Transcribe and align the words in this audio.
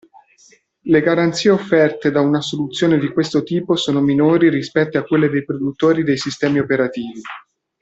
Le 0.95 0.99
garanzie 0.99 1.51
offerte 1.51 2.09
da 2.09 2.21
una 2.21 2.41
soluzione 2.41 2.97
di 2.97 3.09
questo 3.13 3.43
tipo 3.43 3.75
sono 3.75 4.01
minori 4.01 4.49
rispetto 4.49 4.97
a 4.97 5.03
quelle 5.03 5.29
dei 5.29 5.45
produttori 5.45 6.03
dei 6.03 6.17
sistemi 6.17 6.57
operativi. 6.57 7.21